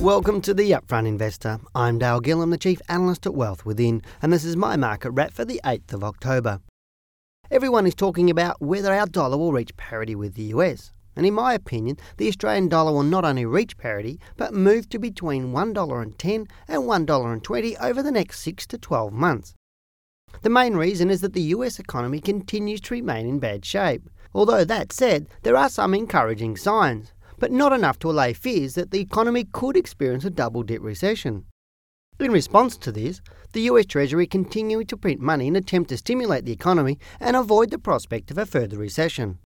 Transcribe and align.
Welcome 0.00 0.42
to 0.42 0.54
the 0.54 0.70
Upfront 0.70 1.08
Investor. 1.08 1.58
I'm 1.74 1.98
Dale 1.98 2.20
Gillham, 2.20 2.52
the 2.52 2.56
Chief 2.56 2.80
Analyst 2.88 3.26
at 3.26 3.34
Wealth 3.34 3.66
Within, 3.66 4.00
and 4.22 4.32
this 4.32 4.44
is 4.44 4.56
my 4.56 4.76
market 4.76 5.10
wrap 5.10 5.32
for 5.32 5.44
the 5.44 5.60
8th 5.64 5.92
of 5.92 6.04
October. 6.04 6.60
Everyone 7.50 7.84
is 7.84 7.96
talking 7.96 8.30
about 8.30 8.62
whether 8.62 8.94
our 8.94 9.06
dollar 9.06 9.36
will 9.36 9.50
reach 9.50 9.76
parity 9.76 10.14
with 10.14 10.34
the 10.34 10.54
US. 10.54 10.92
And 11.16 11.26
in 11.26 11.34
my 11.34 11.52
opinion, 11.52 11.96
the 12.16 12.28
Australian 12.28 12.68
dollar 12.68 12.92
will 12.92 13.02
not 13.02 13.24
only 13.24 13.44
reach 13.44 13.76
parity, 13.76 14.20
but 14.36 14.54
move 14.54 14.88
to 14.90 15.00
between 15.00 15.52
$1.10 15.52 16.48
and 16.68 16.82
$1.20 16.84 17.82
over 17.82 18.00
the 18.00 18.12
next 18.12 18.38
6 18.38 18.68
to 18.68 18.78
12 18.78 19.12
months. 19.12 19.56
The 20.42 20.48
main 20.48 20.76
reason 20.76 21.10
is 21.10 21.22
that 21.22 21.32
the 21.32 21.50
US 21.56 21.80
economy 21.80 22.20
continues 22.20 22.80
to 22.82 22.94
remain 22.94 23.26
in 23.26 23.40
bad 23.40 23.64
shape. 23.64 24.08
Although 24.32 24.64
that 24.64 24.92
said, 24.92 25.26
there 25.42 25.56
are 25.56 25.68
some 25.68 25.92
encouraging 25.92 26.56
signs 26.56 27.12
but 27.38 27.52
not 27.52 27.72
enough 27.72 27.98
to 27.98 28.10
allay 28.10 28.32
fears 28.32 28.74
that 28.74 28.90
the 28.90 29.00
economy 29.00 29.44
could 29.44 29.76
experience 29.76 30.24
a 30.24 30.30
double 30.30 30.62
dip 30.62 30.82
recession. 30.82 31.44
In 32.20 32.32
response 32.32 32.76
to 32.78 32.90
this, 32.90 33.20
the 33.52 33.62
US 33.62 33.86
Treasury 33.86 34.26
continued 34.26 34.88
to 34.88 34.96
print 34.96 35.20
money 35.20 35.46
in 35.46 35.54
an 35.54 35.62
attempt 35.62 35.90
to 35.90 35.96
stimulate 35.96 36.44
the 36.44 36.52
economy 36.52 36.98
and 37.20 37.36
avoid 37.36 37.70
the 37.70 37.78
prospect 37.78 38.30
of 38.30 38.38
a 38.38 38.46
further 38.46 38.76
recession. 38.76 39.38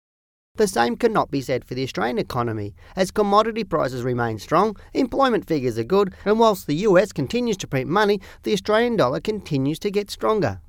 The 0.56 0.68
same 0.68 0.98
cannot 0.98 1.32
be 1.32 1.42
said 1.42 1.64
for 1.64 1.76
the 1.76 1.84
Australian 1.84 2.18
economy, 2.18 2.76
as 2.96 3.12
commodity 3.12 3.64
prices 3.64 4.04
remain 4.04 4.38
strong, 4.38 4.76
employment 4.94 5.48
figures 5.48 5.78
are 5.78 5.84
good, 5.84 6.14
and 6.26 6.40
whilst 6.40 6.68
the 6.68 6.76
US 6.88 7.12
continues 7.12 7.58
to 7.58 7.68
print 7.68 7.90
money, 7.90 8.20
the 8.44 8.54
Australian 8.54 8.98
dollar 8.98 9.22
continues 9.22 9.80
to 9.80 9.92
get 9.92 10.12
stronger. 10.12 10.60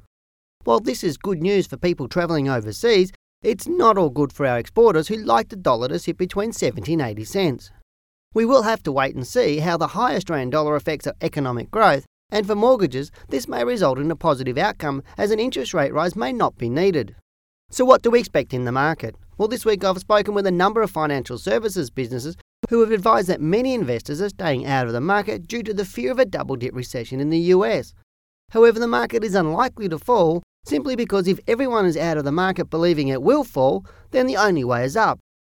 While 0.64 0.80
this 0.80 1.02
is 1.02 1.16
good 1.16 1.42
news 1.42 1.66
for 1.66 1.76
people 1.76 2.08
travelling 2.08 2.48
overseas, 2.48 3.10
it's 3.42 3.66
not 3.66 3.98
all 3.98 4.10
good 4.10 4.32
for 4.32 4.46
our 4.46 4.58
exporters 4.58 5.08
who 5.08 5.16
like 5.16 5.48
the 5.48 5.56
dollar 5.56 5.88
to 5.88 5.98
sit 5.98 6.16
between 6.16 6.52
70 6.52 6.92
and 6.92 7.02
80 7.02 7.24
cents. 7.24 7.70
We 8.34 8.44
will 8.44 8.62
have 8.62 8.82
to 8.84 8.92
wait 8.92 9.14
and 9.14 9.26
see 9.26 9.58
how 9.58 9.76
the 9.76 9.88
high 9.88 10.14
Australian 10.14 10.50
dollar 10.50 10.76
affects 10.76 11.06
our 11.06 11.14
economic 11.20 11.70
growth, 11.70 12.06
and 12.30 12.46
for 12.46 12.54
mortgages, 12.54 13.10
this 13.28 13.48
may 13.48 13.64
result 13.64 13.98
in 13.98 14.10
a 14.10 14.16
positive 14.16 14.56
outcome 14.56 15.02
as 15.18 15.30
an 15.30 15.40
interest 15.40 15.74
rate 15.74 15.92
rise 15.92 16.16
may 16.16 16.32
not 16.32 16.56
be 16.56 16.70
needed. 16.70 17.16
So, 17.70 17.84
what 17.84 18.02
do 18.02 18.10
we 18.10 18.20
expect 18.20 18.54
in 18.54 18.64
the 18.64 18.72
market? 18.72 19.16
Well, 19.36 19.48
this 19.48 19.64
week 19.64 19.84
I've 19.84 19.98
spoken 19.98 20.34
with 20.34 20.46
a 20.46 20.52
number 20.52 20.80
of 20.80 20.90
financial 20.90 21.36
services 21.36 21.90
businesses 21.90 22.36
who 22.70 22.80
have 22.80 22.92
advised 22.92 23.28
that 23.28 23.40
many 23.40 23.74
investors 23.74 24.22
are 24.22 24.28
staying 24.28 24.66
out 24.66 24.86
of 24.86 24.92
the 24.92 25.00
market 25.00 25.48
due 25.48 25.62
to 25.64 25.74
the 25.74 25.84
fear 25.84 26.12
of 26.12 26.18
a 26.18 26.24
double 26.24 26.56
dip 26.56 26.74
recession 26.74 27.18
in 27.18 27.30
the 27.30 27.38
US. 27.38 27.92
However, 28.50 28.78
the 28.78 28.86
market 28.86 29.24
is 29.24 29.34
unlikely 29.34 29.88
to 29.88 29.98
fall 29.98 30.42
simply 30.64 30.96
because 30.96 31.28
if 31.28 31.40
everyone 31.46 31.86
is 31.86 31.96
out 31.96 32.16
of 32.16 32.24
the 32.24 32.32
market 32.32 32.70
believing 32.70 33.08
it 33.08 33.22
will 33.22 33.44
fall, 33.44 33.84
then 34.10 34.26
the 34.26 34.36
only 34.36 34.64
way 34.64 34.84
is 34.84 34.96
up. 34.96 35.18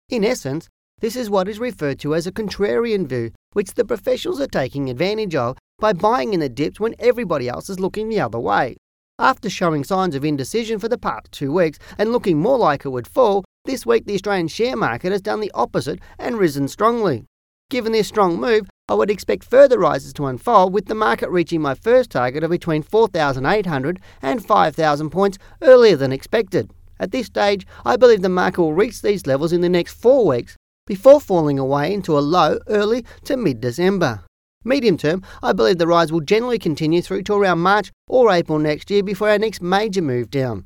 In 0.09 0.23
essence, 0.23 0.70
this 1.00 1.16
is 1.16 1.30
what 1.30 1.48
is 1.48 1.59
referred 1.59 2.00
to 2.00 2.16
as 2.16 2.26
a 2.26 2.32
contrarian 2.32 3.08
view, 3.08 3.31
which 3.54 3.74
the 3.74 3.86
professionals 3.86 4.40
are 4.40 4.48
taking 4.48 4.90
advantage 4.90 5.36
of 5.36 5.58
by 5.80 5.92
buying 5.92 6.34
in 6.34 6.40
the 6.40 6.50
dips 6.50 6.80
when 6.80 6.96
everybody 7.00 7.50
else 7.50 7.70
is 7.70 7.80
looking 7.80 8.09
the 8.09 8.20
other 8.20 8.40
way. 8.40 8.78
After 9.20 9.50
showing 9.50 9.84
signs 9.84 10.16
of 10.16 10.26
indecision 10.26 10.80
for 10.80 10.88
the 10.88 10.98
past 10.98 11.31
two 11.31 11.52
weeks 11.52 11.78
and 11.98 12.12
looking 12.12 12.40
more 12.40 12.58
like 12.58 12.86
it 12.86 12.90
would 12.90 13.08
fall, 13.08 13.44
this 13.66 13.86
week 13.86 14.06
the 14.06 14.16
Australian 14.16 14.48
share 14.48 14.76
market 14.76 15.12
has 15.12 15.22
done 15.22 15.40
the 15.40 15.52
opposite 15.54 16.00
and 16.18 16.38
risen 16.38 16.68
strongly. 16.68 17.26
Given 17.70 17.92
this 17.92 18.08
strong 18.08 18.40
move, 18.40 18.70
I 18.89 18.95
would 18.95 19.09
expect 19.09 19.45
further 19.45 19.80
rises 19.80 20.12
to 20.14 20.26
unfold 20.26 20.73
with 20.73 20.88
the 20.88 20.95
market 20.95 21.30
reaching 21.30 21.62
my 21.62 21.73
first 21.73 22.12
target 22.12 22.44
of 22.44 22.52
between 22.52 22.84
4,800 22.84 24.00
and 24.22 24.45
5,000 24.45 25.09
points 25.09 25.38
earlier 25.62 25.95
than 25.95 26.12
expected. 26.12 26.70
At 27.00 27.12
this 27.12 27.28
stage, 27.28 27.66
I 27.86 27.95
believe 27.95 28.22
the 28.22 28.30
market 28.30 28.62
will 28.62 28.73
reach 28.73 29.02
these 29.02 29.25
levels 29.25 29.53
in 29.53 29.62
the 29.62 29.70
next 29.70 29.94
four 29.94 30.25
weeks 30.25 30.58
before 30.86 31.22
falling 31.22 31.58
away 31.58 31.94
into 31.94 32.17
a 32.17 32.20
low 32.20 32.59
early 32.67 33.06
to 33.23 33.38
mid 33.38 33.62
December. 33.62 34.25
Medium 34.66 34.97
term, 34.97 35.23
I 35.42 35.53
believe 35.53 35.78
the 35.78 35.88
rise 35.88 36.12
will 36.12 36.22
generally 36.22 36.59
continue 36.59 37.02
through 37.02 37.23
to 37.23 37.36
around 37.36 37.59
March 37.59 37.92
or 38.08 38.31
April 38.31 38.59
next 38.59 38.92
year 38.92 39.03
before 39.03 39.30
our 39.30 39.40
next 39.40 39.62
major 39.62 40.02
move 40.02 40.30
down. 40.30 40.66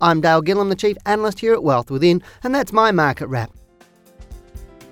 I'm 0.00 0.20
Dale 0.20 0.42
Gillham, 0.42 0.68
the 0.68 0.76
Chief 0.76 0.96
Analyst 1.04 1.40
here 1.40 1.54
at 1.54 1.62
Wealth 1.64 1.90
Within, 1.90 2.22
and 2.44 2.54
that's 2.54 2.72
my 2.72 2.92
market 2.92 3.26
wrap. 3.26 3.50